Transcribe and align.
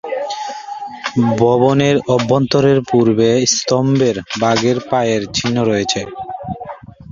ভবনের 1.39 1.95
অভ্যন্তরের 2.15 2.79
পূর্ব 2.89 3.17
স্তম্ভে 3.53 4.11
বাঘের 4.41 4.77
পায়ের 4.89 5.21
চিহ্ন 5.35 5.57
রয়েছে। 5.63 6.01